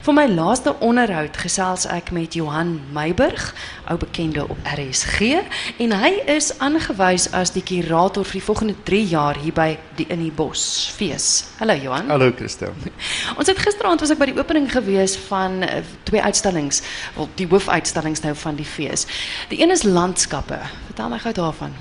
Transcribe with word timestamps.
Voor 0.00 0.14
my 0.14 0.24
laaste 0.32 0.72
onderhoud 0.80 1.36
gesels 1.36 1.82
ek 1.92 2.08
met 2.16 2.32
Johan 2.32 2.70
Meiburg, 2.92 3.50
ou 3.84 3.98
bekende 4.00 4.46
op 4.48 4.56
RSG, 4.64 5.42
en 5.76 5.92
hy 5.92 6.08
is 6.24 6.46
aangewys 6.64 7.26
as 7.36 7.52
die 7.52 7.60
kurator 7.60 8.24
vir 8.24 8.38
die 8.38 8.46
volgende 8.46 8.76
3 8.88 9.00
jaar 9.10 9.36
hier 9.36 9.52
by 9.52 9.74
die 9.98 10.06
In 10.08 10.22
die 10.24 10.30
Bos 10.32 10.62
fees. 10.96 11.26
Hallo 11.58 11.76
Johan. 11.76 12.08
Hallo 12.08 12.30
Christel. 12.32 12.72
Ons 13.38 13.52
het 13.52 13.60
gisteraand 13.60 14.00
was 14.00 14.14
ek 14.14 14.22
by 14.22 14.30
die 14.30 14.38
opening 14.40 14.70
gewees 14.72 15.18
van 15.26 15.60
uh, 15.68 15.82
twee 16.08 16.24
uitstallings, 16.24 16.80
wel 17.18 17.28
die 17.36 17.48
hoofuitstallings 17.52 18.24
nou 18.24 18.32
van 18.40 18.56
die 18.56 18.64
fees. 18.64 19.04
Die 19.52 19.60
een 19.60 19.76
is 19.76 19.84
landskappe. 19.84 20.62
Vertel 20.86 21.12
my 21.12 21.20
gou 21.20 21.34
daarvan. 21.42 21.76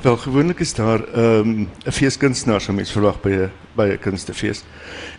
Wel 0.00 0.16
gewoonlik 0.24 0.64
is 0.64 0.72
daar 0.80 1.04
ehm, 1.12 1.68
um, 1.68 1.92
feeskunstenaar 1.92 2.64
sou 2.64 2.72
mens 2.76 2.96
verwag 2.96 3.20
by 3.20 3.36
'n 3.36 3.52
by 3.76 3.88
'n 3.92 4.00
kunstefees. 4.00 4.64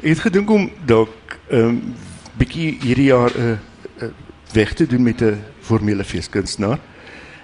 Ek 0.02 0.18
het 0.18 0.26
gedink 0.26 0.50
om 0.50 0.72
ehm 0.90 1.62
um, 1.62 1.96
bietjie 2.38 2.78
hierdie 2.82 3.10
jaar 3.12 3.32
'n 3.32 3.42
uh, 3.42 3.58
uh, 4.04 4.10
weg 4.54 4.74
te 4.74 4.88
doen 4.88 5.04
met 5.04 5.22
'n 5.22 5.44
formele 5.60 6.04
feeskunstenaar 6.04 6.80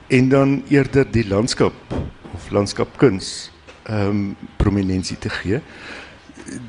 en 0.07 0.29
dan 0.29 0.63
eerder 0.67 1.11
die 1.11 1.27
landskap 1.27 1.73
of 2.33 2.49
landskapkuns 2.49 3.51
ehm 3.83 4.33
prominensie 4.57 5.17
te 5.17 5.29
gee. 5.29 5.61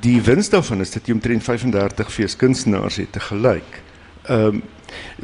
Die 0.00 0.20
wins 0.22 0.48
daarvan 0.48 0.80
is 0.80 0.90
dat 0.90 1.06
jy 1.06 1.12
omtrent 1.12 1.42
35 1.42 2.12
feeskunstenaars 2.12 2.96
het 2.96 3.12
te 3.12 3.20
gelyk. 3.20 3.82
Ehm 4.22 4.46
um, 4.46 4.62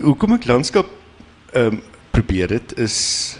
hoekom 0.01 0.33
ek 0.33 0.47
landskap 0.47 0.91
ehm 1.53 1.79
um, 1.79 1.83
probeer 2.11 2.49
dit 2.49 2.79
is 2.79 3.39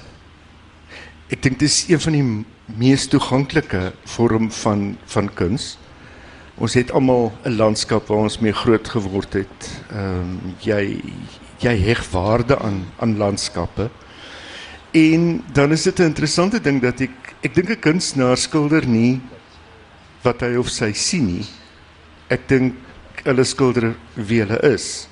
ek 1.29 1.43
dink 1.43 1.59
dit 1.59 1.69
is 1.69 1.85
een 1.89 2.01
van 2.01 2.13
die 2.13 2.45
mees 2.79 3.07
toeganklike 3.07 3.93
vorm 4.05 4.51
van 4.51 4.97
van 5.05 5.35
kuns. 5.35 5.79
Ons 6.59 6.75
het 6.75 6.91
almal 6.91 7.33
'n 7.45 7.55
landskap 7.55 8.09
waar 8.09 8.27
ons 8.27 8.39
mee 8.39 8.53
groot 8.53 8.89
geword 8.89 9.33
het. 9.33 9.83
Ehm 9.91 10.21
um, 10.21 10.55
jy 10.59 11.03
jy 11.59 11.77
heg 11.79 12.11
waarde 12.11 12.59
aan 12.59 12.85
aan 12.99 13.17
landskappe. 13.17 13.91
En 14.91 15.45
dan 15.53 15.73
is 15.73 15.83
dit 15.83 15.99
'n 15.99 16.03
interessante 16.03 16.61
ding 16.61 16.83
dat 16.83 17.01
ek 17.01 17.35
ek 17.43 17.55
dink 17.55 17.71
'n 17.71 17.81
kunstenaar 17.81 18.37
skilder 18.37 18.87
nie 18.87 19.21
wat 20.23 20.41
hy 20.41 20.57
of 20.57 20.69
sy 20.69 20.93
sien 20.93 21.27
nie. 21.27 21.47
Ek 22.29 22.49
dink 22.49 22.75
hulle 23.25 23.45
skilder 23.45 23.95
wie 24.15 24.41
hulle 24.41 24.59
is. 24.75 25.09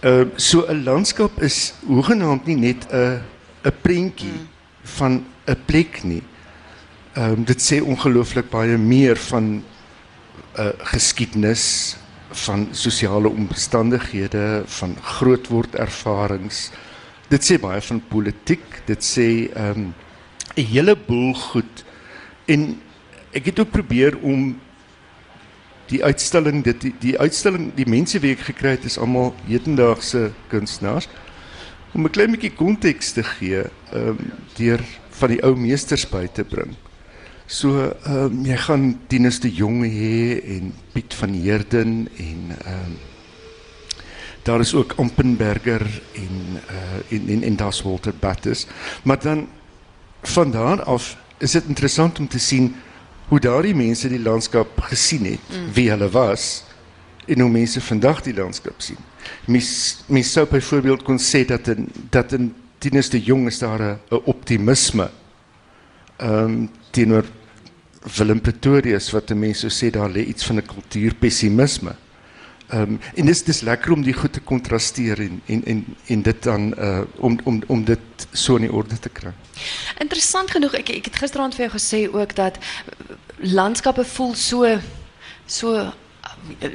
Ehm 0.00 0.20
uh, 0.20 0.26
so 0.36 0.64
'n 0.68 0.84
landskap 0.84 1.42
is 1.42 1.74
hoegenaamd 1.86 2.46
nie 2.46 2.56
net 2.56 2.86
'n 2.92 3.20
'n 3.64 3.72
prentjie 3.82 4.38
mm. 4.38 4.48
van 4.82 5.24
'n 5.46 5.56
plek 5.66 6.04
nie. 6.04 6.22
Ehm 7.14 7.32
um, 7.32 7.44
dit 7.44 7.60
sê 7.62 7.82
ongelooflik 7.82 8.50
baie 8.50 8.78
meer 8.78 9.16
van 9.16 9.64
uh, 10.58 10.70
geskiedenis 10.94 11.96
van 12.44 12.68
sosiale 12.70 13.28
omstandighede, 13.28 14.62
van 14.66 14.96
grootword 15.02 15.74
ervarings. 15.74 16.70
Dit 17.30 17.46
sê 17.46 17.58
baie 17.60 17.80
van 17.80 18.02
politiek, 18.08 18.64
dit 18.86 19.04
sê 19.04 19.28
ehm, 19.52 19.80
'n 19.80 19.94
um, 20.56 20.66
hele 20.70 20.96
boel 20.96 21.34
goed. 21.34 21.84
En 22.46 22.80
ek 23.32 23.44
het 23.44 23.58
ook 23.58 23.70
probeer 23.70 24.18
om 24.22 24.60
die 25.86 26.04
uitstalling 26.04 26.62
dit 26.64 26.80
die, 26.80 26.94
die 27.00 27.18
uitstalling 27.18 27.74
die 27.76 27.88
mense 27.88 28.18
wie 28.22 28.32
ek 28.32 28.46
gekry 28.48 28.76
het 28.76 28.86
is 28.88 28.98
almal 28.98 29.34
hedendaagse 29.46 30.30
kunstenaars 30.48 31.08
om 31.94 32.06
'n 32.06 32.10
klein 32.10 32.30
bietjie 32.30 32.54
konteks 32.54 33.12
te 33.12 33.22
gee 33.22 33.62
ehm 33.92 34.08
um, 34.08 34.18
deur 34.56 34.80
van 35.10 35.28
die 35.28 35.42
ou 35.42 35.54
meesters 35.56 36.08
by 36.08 36.26
te 36.26 36.44
bring. 36.44 36.74
So 37.46 37.92
ehm 38.04 38.24
um, 38.24 38.44
jy 38.44 38.56
gaan 38.56 38.84
Tinus 39.06 39.40
de 39.40 39.50
Jong 39.52 39.82
hê 39.84 40.40
en 40.56 40.72
Piet 40.92 41.14
van 41.14 41.32
Heerden 41.36 42.08
en 42.16 42.56
ehm 42.64 42.86
um, 42.86 42.96
daar 44.44 44.60
is 44.60 44.74
ook 44.74 44.92
Ampenberger 44.96 46.02
en 46.12 46.60
uh 46.70 47.16
en 47.16 47.28
en, 47.28 47.42
en 47.42 47.56
daar's 47.56 47.82
Walter 47.82 48.14
Battus. 48.20 48.66
Maar 49.02 49.20
dan 49.20 49.48
van 50.22 50.50
daar 50.50 50.82
af 50.82 51.16
is 51.38 51.50
dit 51.50 51.64
interessant 51.66 52.18
om 52.18 52.28
te 52.28 52.38
sien 52.38 52.74
hoe 53.28 53.40
daardie 53.40 53.74
mense 53.74 54.08
die 54.08 54.20
landskap 54.20 54.80
gesien 54.80 55.24
het, 55.24 55.48
mm. 55.50 55.72
wie 55.72 55.90
hulle 55.90 56.08
was 56.10 56.64
en 57.26 57.40
hoe 57.40 57.50
mense 57.50 57.80
vandag 57.80 58.22
die 58.22 58.34
landskap 58.34 58.80
sien. 58.80 59.00
Mis 59.46 60.04
mis 60.06 60.32
sou 60.32 60.46
byvoorbeeld 60.48 61.02
kon 61.02 61.18
sê 61.18 61.44
dat 61.44 61.68
in 61.68 61.88
dat 62.10 62.32
in 62.32 62.54
Tinus 62.78 63.08
de 63.08 63.20
Jong 63.20 63.46
is 63.46 63.58
daar 63.58 63.80
'n 63.80 64.20
optimisme 64.24 65.10
um, 66.18 66.70
teenoor 66.90 67.24
Willem 68.16 68.40
Pretorius 68.40 69.10
wat 69.10 69.32
mense 69.34 69.68
sê 69.72 69.90
daar 69.90 70.10
lê 70.10 70.26
iets 70.28 70.44
van 70.44 70.56
'n 70.56 70.66
kultuurpessimisme. 70.66 71.96
Um, 72.72 72.98
en 73.14 73.26
dis 73.26 73.42
dis 73.44 73.60
lekker 73.60 73.92
om 73.92 74.02
die 74.02 74.12
goed 74.12 74.32
te 74.32 74.40
kontrasteer 74.40 75.20
en 75.20 75.42
en 75.46 75.96
en 76.06 76.22
dit 76.22 76.42
dan 76.42 76.74
uh 76.78 77.00
om 77.16 77.38
om 77.44 77.62
om 77.66 77.84
dit 77.84 78.26
so 78.32 78.56
in 78.56 78.70
orde 78.70 78.98
te 78.98 79.08
kry. 79.08 79.32
Interessant 79.98 80.50
genoeg 80.50 80.74
ek 80.74 80.88
ek 80.88 81.04
het 81.04 81.16
gisteraand 81.16 81.54
vir 81.54 81.70
gesê 81.70 82.08
ook 82.12 82.34
dat 82.34 82.58
landskappe 83.38 84.04
voel 84.04 84.34
so 84.34 84.78
so 85.46 85.92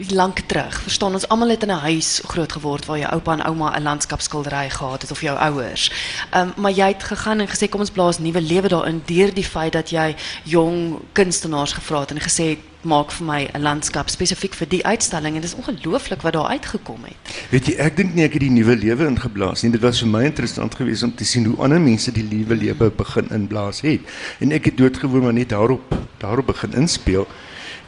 lank 0.09 0.39
terug. 0.39 0.81
Verstaan 0.81 1.13
ons 1.13 1.27
almal 1.27 1.49
het 1.49 1.63
in 1.63 1.71
'n 1.71 1.85
huis 1.89 2.21
groot 2.25 2.51
geword 2.51 2.85
waar 2.85 2.97
jou 2.97 3.11
oupa 3.11 3.33
en 3.33 3.45
ouma 3.45 3.77
'n 3.77 3.83
landskapskildery 3.83 4.69
gehad 4.69 5.01
het 5.01 5.11
of 5.11 5.21
jou 5.21 5.37
ouers. 5.37 5.91
Um, 6.35 6.53
maar 6.57 6.71
jy 6.71 6.87
het 6.87 7.03
gegaan 7.03 7.39
en 7.39 7.47
gesê 7.47 7.69
kom 7.69 7.79
ons 7.79 7.91
blaas 7.91 8.19
nuwe 8.19 8.41
lewe 8.41 8.67
daarin 8.67 9.01
deur 9.05 9.33
die 9.33 9.43
feit 9.43 9.73
dat 9.73 9.89
jy 9.89 10.15
jong 10.43 10.99
kunstenaars 11.11 11.73
gevra 11.73 11.99
het 11.99 12.11
en 12.11 12.21
gesê 12.21 12.57
maak 12.81 13.11
vir 13.11 13.25
my 13.25 13.49
'n 13.53 13.61
landskap 13.61 14.09
spesifiek 14.09 14.53
vir 14.53 14.67
die 14.67 14.85
uitstalling 14.85 15.35
en 15.35 15.41
dit 15.41 15.51
is 15.51 15.55
ongelooflik 15.55 16.21
wat 16.21 16.33
daar 16.33 16.47
uitgekom 16.47 17.03
het. 17.03 17.17
Weet 17.49 17.65
jy, 17.67 17.73
ek 17.75 17.97
dink 17.97 18.13
nie 18.13 18.23
ek 18.23 18.33
het 18.33 18.41
die 18.41 18.49
nuwe 18.49 18.75
lewe 18.75 19.05
ingeblaas 19.05 19.61
nie. 19.63 19.71
Dit 19.71 19.81
was 19.81 19.99
vir 19.99 20.07
my 20.07 20.23
interessant 20.23 20.75
geweest 20.75 21.03
om 21.03 21.15
te 21.15 21.25
sien 21.25 21.45
hoe 21.45 21.57
ander 21.57 21.81
mense 21.81 22.11
die 22.11 22.23
nuwe 22.23 22.55
lewe 22.55 22.89
begin 22.89 23.29
inblaas 23.29 23.81
het. 23.81 23.99
En 24.39 24.51
ek 24.51 24.65
het 24.65 24.77
doodgewoon 24.77 25.23
maar 25.23 25.33
net 25.33 25.49
daarop 25.49 25.95
daarop 26.17 26.45
begin 26.45 26.73
inspel. 26.73 27.27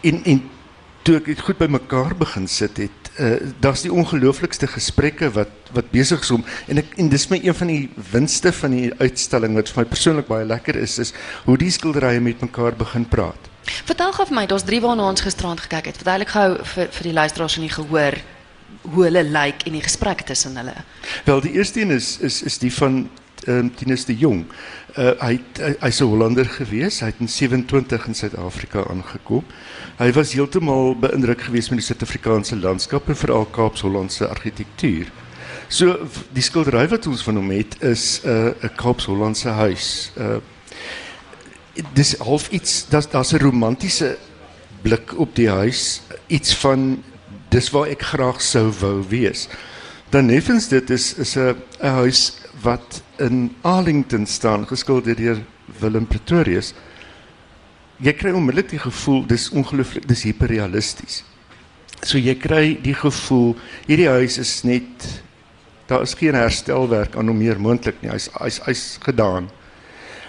En 0.02 0.24
en 0.24 0.42
toe 1.08 1.18
ek 1.18 1.30
dit 1.32 1.40
goed 1.42 1.58
bymekaar 1.58 2.14
begin 2.18 2.48
sit 2.52 2.78
het, 2.78 3.12
uh, 3.20 3.38
daar's 3.64 3.84
die 3.86 3.94
ongelooflikste 3.94 4.70
gesprekke 4.70 5.32
wat 5.38 5.58
wat 5.72 5.88
besig 5.94 6.20
is 6.26 6.32
om 6.36 6.44
en 6.68 6.82
ek 6.82 6.98
en 7.00 7.10
dis 7.10 7.28
my 7.32 7.40
een 7.40 7.56
van 7.56 7.70
die 7.72 7.84
winste 8.12 8.52
van 8.56 8.76
die 8.76 8.90
uitstalling 9.00 9.56
wat 9.56 9.72
vir 9.72 9.82
my 9.82 9.88
persoonlik 9.88 10.28
baie 10.28 10.48
lekker 10.48 10.76
is 10.76 10.98
is 11.00 11.14
hoe 11.46 11.56
die 11.58 11.72
skilderye 11.72 12.20
met 12.20 12.44
mekaar 12.44 12.76
begin 12.76 13.08
praat. 13.08 13.50
Vertel 13.88 14.12
gou 14.14 14.26
vir 14.28 14.36
my, 14.36 14.46
daar's 14.50 14.66
drie 14.68 14.82
waarna 14.84 15.08
ons 15.08 15.24
gisterand 15.24 15.62
gekyk 15.64 15.92
het. 15.92 15.98
Vertel 16.02 16.26
ek 16.26 16.34
gou 16.36 16.48
vir 16.74 16.92
vir 16.98 17.10
die 17.10 17.18
luisteraars 17.18 17.58
en 17.58 17.68
die 17.68 17.74
gehoor 17.74 18.20
hoe 18.82 19.04
hulle 19.06 19.24
lyk 19.24 19.34
like 19.36 19.70
en 19.70 19.78
die 19.78 19.86
gesprek 19.86 20.26
tussen 20.28 20.58
hulle. 20.58 20.76
Wel, 21.26 21.42
die 21.46 21.56
eerste 21.58 21.82
een 21.82 21.96
is 21.96 22.18
is 22.20 22.42
is 22.44 22.58
die 22.62 22.74
van 22.74 23.06
um, 23.48 23.72
Tinus 23.76 24.06
de 24.06 24.18
Jong. 24.18 24.46
Uh, 24.98 25.12
hy 25.20 25.40
hy's 25.80 26.02
'n 26.02 26.10
Hollander 26.10 26.46
gewees. 26.46 27.00
Hy 27.00 27.06
het 27.06 27.20
in 27.20 27.30
27 27.30 28.08
in 28.08 28.16
Suid-Afrika 28.16 28.84
aangekom. 28.90 29.44
Hy 29.98 30.12
was 30.12 30.34
heeltemal 30.34 30.96
beïndruk 31.00 31.42
geweest 31.42 31.70
met 31.70 31.80
die 31.80 31.86
Suid-Afrikaanse 31.86 32.56
landskap 32.56 33.10
en 33.10 33.16
veral 33.16 33.46
Kaaps-Hollandse 33.46 34.28
argitektuur. 34.28 35.12
So 35.68 36.08
die 36.34 36.44
skildery 36.44 36.88
wat 36.92 37.08
ons 37.08 37.24
van 37.24 37.36
hom 37.36 37.50
het 37.50 37.78
is 37.82 38.22
'n 38.24 38.30
uh, 38.30 38.64
'n 38.64 38.76
Kaaps-Hollandse 38.76 39.50
huis. 39.50 40.12
Uh 40.18 40.40
dis 41.94 42.18
half 42.20 42.50
iets 42.52 42.86
dat 42.90 43.12
daar's 43.12 43.32
'n 43.34 43.38
romantiese 43.38 44.18
blik 44.82 45.18
op 45.20 45.36
die 45.36 45.50
huis, 45.50 46.02
iets 46.28 46.56
van 46.56 47.04
dis 47.50 47.70
waar 47.70 47.88
ek 47.88 48.02
graag 48.02 48.42
sou 48.42 48.72
wou 48.80 49.04
wees. 49.08 49.48
Dan 50.10 50.26
neffens 50.26 50.68
dit 50.68 50.90
is 50.90 51.14
is 51.14 51.36
'n 51.36 51.56
huis 51.80 52.41
wat 52.62 53.02
in 53.18 53.56
Arlington 53.62 54.26
staan 54.26 54.68
geskilder 54.68 55.16
deur 55.16 55.42
Willem 55.80 56.08
Pretorius. 56.08 56.74
Jy 58.02 58.14
kry 58.18 58.34
onmiddellik 58.34 58.72
die 58.74 58.82
gevoel 58.82 59.26
dis 59.30 59.50
ongelooflik 59.54 60.08
dis 60.10 60.26
hiperrealisties. 60.26 61.22
So 62.02 62.18
jy 62.18 62.36
kry 62.42 62.64
die 62.82 62.96
gevoel 62.98 63.54
hierdie 63.86 64.10
huis 64.10 64.40
is 64.42 64.62
net 64.66 65.08
daar 65.90 66.06
is 66.06 66.16
geen 66.18 66.38
herstelwerk 66.38 67.18
aan 67.20 67.30
hom 67.30 67.38
meer 67.38 67.60
moontlik 67.62 68.00
nie. 68.02 68.10
Hy's 68.14 68.30
hy's 68.40 68.62
hy's 68.66 68.86
gedaan. 69.04 69.52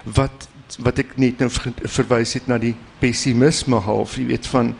Wat 0.05 0.49
wat 0.81 0.99
ek 1.03 1.17
net 1.21 1.41
nou 1.43 1.51
verwys 1.53 2.33
het 2.39 2.47
na 2.49 2.57
die 2.61 2.73
pessimisme 3.01 3.77
half, 3.85 4.17
jy 4.17 4.31
weet 4.31 4.47
van 4.49 4.73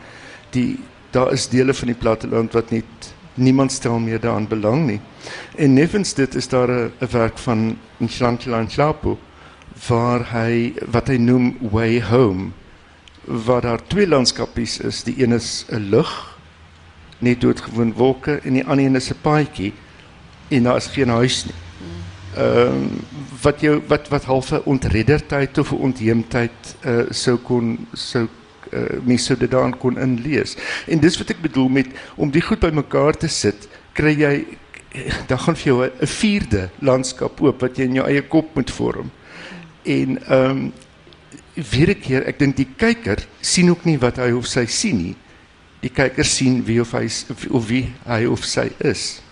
die 0.55 0.79
daar 1.13 1.29
is 1.33 1.45
dele 1.51 1.73
van 1.77 1.91
die 1.91 1.99
platteland 1.99 2.55
wat 2.57 2.71
net 2.73 3.13
niemand 3.33 3.71
stel 3.71 3.99
meer 3.99 4.19
daaraan 4.19 4.47
belang 4.47 4.85
nie. 4.85 4.99
En 5.55 5.73
nevens 5.73 6.13
dit 6.13 6.35
is 6.35 6.47
daar 6.47 6.69
'n 6.69 6.91
werk 7.11 7.37
van 7.37 7.77
Nhlantla 7.97 8.61
Nhlapo 8.61 9.19
waar 9.87 10.25
hy 10.31 10.73
wat 10.91 11.07
hy 11.07 11.17
noem 11.17 11.57
Way 11.71 12.01
Home 12.01 12.51
waar 13.25 13.61
daar 13.61 13.87
twee 13.87 14.07
landskapies 14.07 14.79
is. 14.79 15.03
Die 15.03 15.23
een 15.23 15.31
is 15.31 15.65
'n 15.69 15.89
lug, 15.89 16.37
net 17.17 17.41
doodgewoon 17.41 17.93
wolke 17.93 18.39
en 18.43 18.53
die 18.53 18.65
ander 18.65 18.85
een 18.85 18.95
is 18.95 19.09
'n 19.09 19.21
paadjie 19.21 19.73
en 20.47 20.63
daar 20.63 20.75
is 20.75 20.87
geen 20.87 21.09
huis 21.09 21.45
nie. 21.45 21.55
Ehm 22.35 22.87
wat 23.41 23.59
jou 23.61 23.81
wat 23.87 24.07
wat 24.07 24.23
half 24.23 24.51
'n 24.51 24.61
ontredderdheid 24.63 25.57
of 25.57 25.71
'n 25.71 25.75
ontheemdheid 25.75 26.75
uh, 26.85 26.99
sou 27.09 27.37
kon 27.37 27.87
sou 27.93 28.27
Uh, 28.71 28.99
mense 29.03 29.25
sou 29.25 29.37
dit 29.37 29.51
daarin 29.51 29.77
kon 29.77 29.97
inlees. 29.97 30.55
En 30.87 30.99
dis 30.99 31.17
wat 31.17 31.29
ek 31.29 31.41
bedoel 31.41 31.69
met 31.69 31.87
om 32.15 32.31
die 32.31 32.41
goed 32.41 32.59
bymekaar 32.59 33.17
te 33.17 33.27
sit, 33.27 33.67
kry 33.93 34.15
jy 34.17 34.45
dan 35.27 35.39
gaan 35.39 35.55
vir 35.55 35.65
jou 35.65 35.85
'n 35.85 36.07
vierde 36.07 36.69
landskap 36.79 37.41
oop 37.41 37.61
wat 37.61 37.77
jy 37.77 37.83
in 37.83 37.95
jou 37.95 38.07
eie 38.07 38.21
kop 38.21 38.55
moet 38.55 38.71
vorm. 38.71 39.11
En 39.83 40.19
ehm 40.27 40.49
um, 40.49 40.73
weer 41.53 41.89
'n 41.89 41.99
keer, 41.99 42.27
ek 42.27 42.39
dink 42.39 42.55
die 42.55 42.69
kyker 42.77 43.25
sien 43.41 43.69
ook 43.69 43.85
nie 43.85 43.97
wat 43.97 44.17
hy 44.17 44.31
of 44.31 44.45
sy 44.45 44.65
sien 44.65 44.97
nie. 44.97 45.15
Die 45.81 45.89
kyker 45.89 46.25
sien 46.25 46.63
wie 46.65 46.81
of 46.81 46.91
hy 46.91 47.09
of 47.49 47.67
wie 47.67 47.93
hy 48.05 48.25
of 48.25 48.45
sy 48.45 48.69
is. 48.77 49.22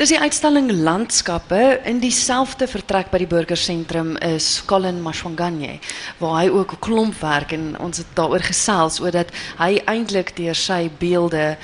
Dis 0.00 0.14
die 0.14 0.16
uitstalling 0.16 0.70
landskappe 0.80 1.58
in 1.84 1.98
dieselfde 2.00 2.64
vertrek 2.72 3.10
by 3.12 3.18
die 3.20 3.26
burgersentrum 3.28 4.14
is 4.24 4.46
Colin 4.64 5.02
Mashwanganye 5.04 5.74
waar 6.16 6.38
hy 6.38 6.46
ook 6.48 6.72
'n 6.72 6.80
klomp 6.80 7.20
werk 7.20 7.52
en 7.52 7.76
ons 7.76 7.98
het 8.00 8.40
gesels 8.40 8.96
oor 9.00 9.10
dat 9.12 9.28
hy 9.58 9.76
eintlik 9.84 10.32
deur 10.36 10.56
sy 10.56 10.88
beelde 10.98 11.58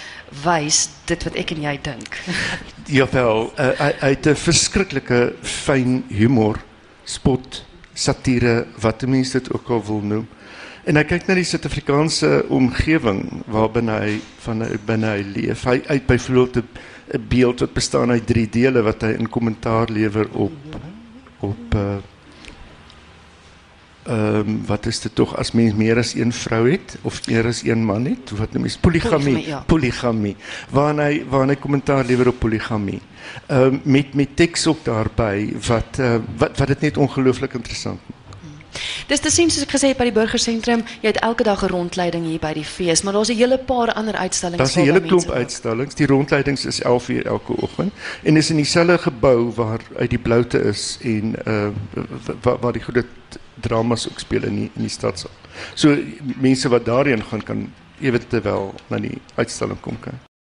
wys 0.44 0.91
dit 1.06 1.25
wat 1.25 1.35
ek 1.35 1.50
en 1.53 1.62
jy 1.62 1.79
dink. 1.81 2.21
Jawel, 2.99 3.53
uh, 3.56 3.73
hy, 3.79 3.93
hy 4.00 4.11
het 4.12 4.27
'n 4.27 4.37
verskriklike 4.37 5.33
fyn 5.41 6.05
humor, 6.09 6.61
spot, 7.05 7.65
satire, 7.94 8.67
wat 8.77 9.00
mense 9.09 9.33
dit 9.33 9.49
ook 9.49 9.71
al 9.71 9.81
wil 9.81 10.00
noem. 10.00 10.29
En 10.87 10.94
hy 10.94 11.03
kyk 11.03 11.25
na 11.27 11.35
die 11.35 11.47
Suid-Afrikaanse 11.47 12.44
omgewing 12.55 13.25
waarbinne 13.50 13.94
hy 14.05 14.11
van 14.44 14.62
binne 14.87 15.09
hy 15.17 15.25
leef. 15.35 15.65
Hy 15.67 15.81
uit 15.83 16.05
byvoorbeeld 16.06 16.62
'n 17.15 17.25
beeld 17.29 17.61
wat 17.61 17.73
bestaan 17.75 18.11
uit 18.11 18.27
drie 18.27 18.47
dele 18.47 18.83
wat 18.83 19.03
hy 19.03 19.17
in 19.19 19.29
kommentaar 19.29 19.91
lewer 19.91 20.29
op 20.31 20.77
op 21.41 21.75
uh, 21.75 21.99
um, 24.09 24.62
wat 24.67 24.87
is 24.87 25.00
dit 25.00 25.15
tog? 25.15 25.37
As 25.37 25.53
mens 25.53 25.75
meer 25.75 25.99
as 25.99 26.15
een 26.15 26.33
vrou 26.33 26.71
het 26.71 26.97
of 27.03 27.19
meer 27.27 27.47
as 27.47 27.62
een 27.65 27.85
man 27.85 28.06
het 28.06 28.31
wat 28.31 28.53
noem 28.53 28.65
is 28.65 28.79
poligamie 28.79 29.35
poligamie, 29.35 29.49
ja. 29.49 29.62
poligamie 29.67 30.37
waar 30.71 31.49
hy 31.49 31.56
kommentaar 31.56 32.05
lewer 32.05 32.29
op 32.29 32.38
poligamie 32.38 33.00
ehm 33.47 33.75
um, 33.75 33.81
met 33.85 34.15
met 34.15 34.37
teks 34.37 34.67
ook 34.67 34.85
daarbey 34.85 35.55
wat 35.67 35.99
uh, 35.99 36.19
wat 36.38 36.59
wat 36.59 36.69
dit 36.69 36.81
net 36.81 36.97
ongelooflik 36.97 37.55
interessant 37.55 38.00
maak 38.06 38.16
Dis 39.06 39.20
te 39.23 39.31
sien 39.31 39.50
soos 39.55 39.62
ek 39.62 39.70
gesê 39.76 39.93
het 39.93 39.99
by 40.00 40.08
die 40.08 40.14
burgersentrum, 40.17 40.81
jy 40.99 41.12
het 41.12 41.20
elke 41.23 41.44
dag 41.47 41.61
'n 41.62 41.70
rondleiding 41.70 42.25
hier 42.26 42.41
by 42.43 42.53
die 42.55 42.64
fees, 42.64 43.03
maar 43.03 43.12
daar's 43.12 43.31
'n 43.31 43.38
hele 43.38 43.58
paar 43.58 43.93
ander 43.93 44.17
uitstallings. 44.17 44.58
Daar's 44.58 44.76
'n 44.76 44.82
hele 44.82 45.00
klomp 45.00 45.31
uitstallings. 45.31 45.94
Die 45.94 46.06
rondleidings 46.06 46.64
is 46.64 46.82
11 46.82 47.08
uur 47.08 47.26
elke 47.26 47.53
oggend 47.62 47.93
en 48.23 48.37
is 48.37 48.50
in 48.50 48.56
dieselfde 48.56 48.99
gebou 48.99 49.53
waar 49.55 49.81
uit 49.97 50.11
die 50.11 50.19
bloute 50.19 50.58
is 50.58 50.99
en 51.03 51.35
uh 51.47 51.69
waar, 52.43 52.58
waar 52.58 52.73
die 52.73 52.82
goeie 52.82 53.05
dramas 53.61 54.08
ook 54.08 54.19
speel 54.19 54.43
in 54.43 54.55
die, 54.55 54.70
in 54.75 54.82
die 54.82 54.91
stadsaal. 54.91 55.31
So 55.75 55.97
mense 56.41 56.69
wat 56.69 56.85
daarheen 56.85 57.23
gaan 57.23 57.43
kan 57.43 57.73
ewig 58.00 58.26
terwyl 58.29 58.75
na 58.87 58.99
die 58.99 59.19
uitstalling 59.35 59.81
kom 59.81 60.00
kyk. 60.00 60.26